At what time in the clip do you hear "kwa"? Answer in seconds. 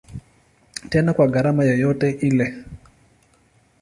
1.13-1.27